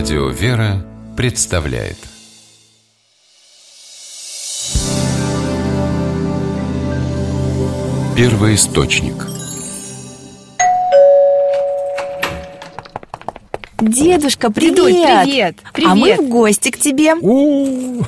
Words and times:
Радио 0.00 0.30
«Вера» 0.30 0.82
представляет 1.14 1.98
Первый 8.16 8.54
источник 8.54 9.26
Дедушка, 13.78 14.50
привет! 14.50 14.74
Дедуль, 14.74 14.94
привет! 14.94 15.56
А 15.84 15.94
мы 15.94 16.04
Привет! 16.04 16.20
в 16.20 16.28
гости 16.30 16.70
к 16.70 16.78
тебе 16.78 17.12
О, 17.20 18.02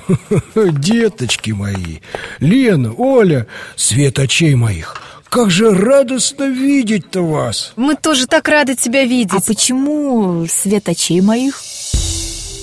деточки 0.72 1.50
мои 1.50 1.98
Лена, 2.40 2.94
Оля, 2.96 3.46
свет 3.76 4.18
очей 4.18 4.54
моих 4.54 4.96
Как 5.28 5.50
же 5.50 5.68
радостно 5.74 6.44
видеть-то 6.44 7.20
вас 7.20 7.74
Мы 7.76 7.96
тоже 7.96 8.26
так 8.26 8.48
рады 8.48 8.76
тебя 8.76 9.04
видеть 9.04 9.34
А 9.34 9.42
почему 9.46 10.46
свет 10.48 10.88
очей 10.88 11.20
моих? 11.20 11.60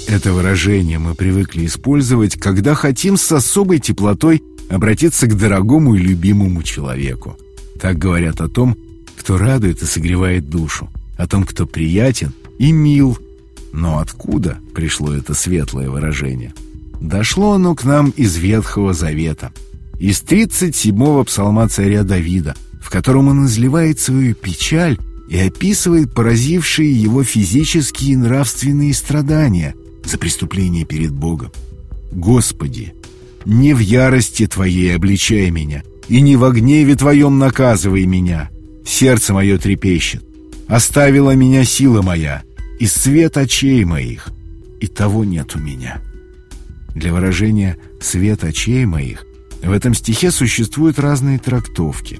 Это 0.10 0.34
выражение 0.34 0.98
мы 0.98 1.14
привыкли 1.14 1.68
использовать, 1.68 2.36
когда 2.36 2.74
хотим 2.74 3.16
с 3.16 3.32
особой 3.32 3.78
теплотой 3.78 4.42
обратиться 4.68 5.28
к 5.28 5.38
дорогому 5.38 5.94
и 5.94 6.00
любимому 6.00 6.64
человеку. 6.64 7.38
Так 7.80 8.00
говорят 8.00 8.42
о 8.42 8.50
том, 8.50 8.76
кто 9.16 9.38
радует 9.38 9.84
и 9.84 9.86
согревает 9.86 10.50
душу, 10.50 10.90
о 11.16 11.28
том, 11.28 11.44
кто 11.44 11.68
приятен 11.68 12.34
и 12.58 12.72
мил. 12.72 13.20
Но 13.72 14.00
откуда 14.00 14.58
пришло 14.74 15.14
это 15.14 15.36
светлое 15.36 15.92
выражение? 15.92 16.56
Дошло 17.00 17.52
оно 17.52 17.76
к 17.76 17.84
нам 17.84 18.10
из 18.10 18.36
Ветхого 18.36 18.96
Завета, 18.96 19.54
из 20.00 20.24
37-го 20.24 21.24
псалма 21.24 21.70
царя 21.70 22.04
Давида, 22.04 22.56
в 22.82 22.90
котором 22.90 23.28
он 23.28 23.46
изливает 23.46 24.00
свою 24.00 24.34
печаль 24.34 24.98
и 25.30 25.38
описывает 25.38 26.16
поразившие 26.16 26.92
его 26.92 27.24
физические 27.24 28.14
и 28.14 28.16
нравственные 28.16 28.96
страдания 28.96 29.76
за 30.10 30.18
преступление 30.18 30.86
перед 30.86 31.12
Богом. 31.12 31.52
Господи, 32.12 32.94
не 33.46 33.74
в 33.74 33.80
ярости 33.80 34.48
Твоей 34.48 34.96
обличай 34.96 35.50
меня, 35.52 35.84
и 36.08 36.22
не 36.22 36.36
во 36.36 36.52
гневе 36.52 36.96
Твоем 36.96 37.38
наказывай 37.38 38.06
меня. 38.06 38.50
Сердце 38.86 39.34
мое 39.34 39.58
трепещет. 39.58 40.24
Оставила 40.68 41.36
меня 41.36 41.64
сила 41.64 42.02
моя, 42.02 42.42
и 42.80 42.88
свет 42.88 43.38
очей 43.38 43.84
моих, 43.86 44.30
и 44.80 44.88
того 44.88 45.24
нет 45.24 45.56
у 45.56 45.60
меня. 45.60 46.02
Для 46.96 47.14
выражения 47.14 47.78
«свет 48.02 48.44
очей 48.44 48.86
моих» 48.86 49.26
в 49.64 49.72
этом 49.72 49.94
стихе 49.94 50.32
существуют 50.32 51.00
разные 51.00 51.38
трактовки. 51.38 52.20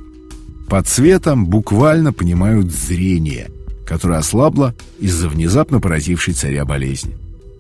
Под 0.68 0.88
светом 0.88 1.48
буквально 1.48 2.14
понимают 2.14 2.72
зрение, 2.72 3.50
которое 3.88 4.20
ослабло 4.20 4.76
из-за 5.00 5.28
внезапно 5.28 5.80
поразившей 5.80 6.34
царя 6.34 6.66
болезни. 6.66 7.16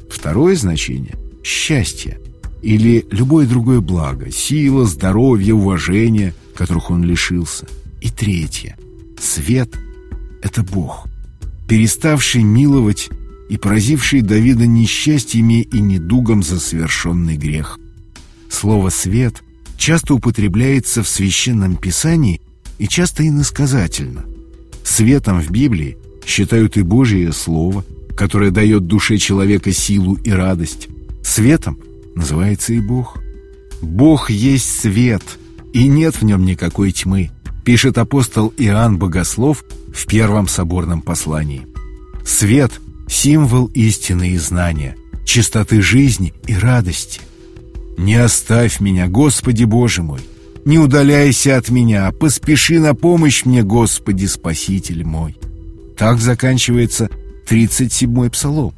Второе 0.10 0.56
значение– 0.56 1.16
счастье 1.44 2.20
или 2.62 3.06
любое 3.12 3.48
другое 3.48 3.80
благо, 3.80 4.32
сила, 4.32 4.86
здоровье, 4.86 5.54
уважение, 5.54 6.34
которых 6.56 6.92
он 6.92 7.04
лишился. 7.04 7.68
И 8.02 8.10
третье– 8.10 8.78
свет– 9.20 9.70
это 10.42 10.64
Бог, 10.64 11.08
переставший 11.68 12.44
миловать 12.44 13.10
и 13.50 13.58
поразивший 13.58 14.22
Давида 14.22 14.66
несчастьями 14.66 15.62
и 15.62 15.80
недугом 15.80 16.44
за 16.44 16.60
совершенный 16.60 17.38
грех. 17.38 17.80
Слово 18.50 18.90
«свет» 18.90 19.44
часто 19.78 20.16
употребляется 20.16 21.04
в 21.04 21.08
Священном 21.08 21.78
Писании 21.78 22.42
и 22.78 22.88
часто 22.88 23.28
иносказательно. 23.28 24.26
Светом 24.84 25.42
в 25.42 25.50
Библии 25.50 25.98
считают 26.26 26.78
и 26.78 26.82
Божие 26.82 27.32
Слово, 27.32 27.86
которое 28.20 28.52
дает 28.52 28.86
душе 28.86 29.16
человека 29.16 29.72
силу 29.72 30.16
и 30.16 30.32
радость. 30.32 30.90
Светом 31.24 31.80
называется 32.16 32.74
и 32.74 32.82
Бог. 32.82 33.18
Бог 33.82 34.30
есть 34.30 34.82
свет, 34.82 35.24
и 35.72 35.88
нет 35.88 36.16
в 36.16 36.24
нем 36.24 36.44
никакой 36.44 36.92
тьмы, 36.92 37.32
пишет 37.64 37.98
апостол 37.98 38.54
Иоанн 38.58 38.98
Богослов 38.98 39.64
в 39.94 40.06
первом 40.06 40.50
соборном 40.50 41.02
послании. 41.02 41.66
Свет– 42.26 42.74
символ 43.08 43.68
истины 43.68 44.32
и 44.32 44.38
знания, 44.38 44.98
чистоты 45.24 45.82
жизни 45.82 46.34
и 46.46 46.56
радости. 46.56 47.22
«Не 47.98 48.16
оставь 48.16 48.82
меня, 48.82 49.08
Господи 49.08 49.64
Боже 49.64 50.04
мой! 50.04 50.20
Не 50.66 50.78
удаляйся 50.78 51.56
от 51.56 51.70
меня, 51.70 52.12
поспеши 52.12 52.82
на 52.82 52.96
помощь 52.96 53.46
мне, 53.46 53.64
Господи 53.64 54.26
Спаситель 54.26 55.06
мой!» 55.06 55.38
Так 55.98 56.20
заканчивается 56.20 57.10
37-й 57.50 58.30
псалом. 58.30 58.74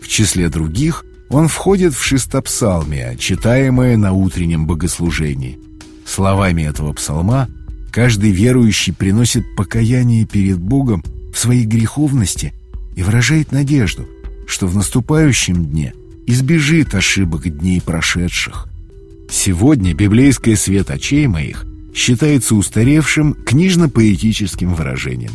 В 0.00 0.08
числе 0.08 0.48
других 0.48 1.04
он 1.30 1.48
входит 1.48 1.94
в 1.94 2.02
шестопсалмие, 2.04 3.16
читаемое 3.18 3.96
на 3.96 4.12
утреннем 4.12 4.66
богослужении. 4.66 5.58
Словами 6.06 6.62
этого 6.62 6.92
псалма 6.92 7.48
каждый 7.90 8.30
верующий 8.30 8.92
приносит 8.92 9.44
покаяние 9.56 10.26
перед 10.26 10.58
Богом 10.58 11.02
в 11.34 11.38
своей 11.38 11.64
греховности 11.64 12.52
и 12.94 13.02
выражает 13.02 13.50
надежду, 13.50 14.06
что 14.46 14.66
в 14.66 14.76
наступающем 14.76 15.64
дне 15.66 15.94
избежит 16.26 16.94
ошибок 16.94 17.48
дней 17.58 17.80
прошедших. 17.80 18.68
Сегодня 19.30 19.94
библейское 19.94 20.54
свет 20.54 20.90
очей 20.90 21.26
моих 21.26 21.66
считается 21.94 22.54
устаревшим 22.54 23.34
книжно-поэтическим 23.34 24.74
выражением. 24.74 25.32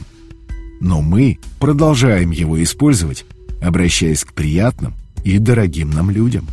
Но 0.80 1.02
мы 1.02 1.40
продолжаем 1.60 2.32
его 2.32 2.62
использовать, 2.64 3.26
обращаясь 3.62 4.24
к 4.24 4.34
приятным 4.34 4.94
и 5.24 5.38
дорогим 5.38 5.90
нам 5.90 6.10
людям. 6.10 6.48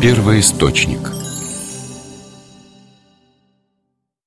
Первый 0.00 0.40
источник 0.40 1.21